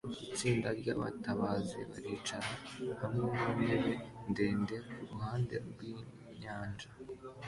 Itsinda 0.27 0.69
ryabatabazi 0.79 1.79
baricara 1.89 2.51
hamwe 3.01 3.25
mu 3.41 3.49
ntebe 3.59 3.91
ndende 4.31 4.75
kuruhande 4.91 5.55
rwinyanja 5.67 6.89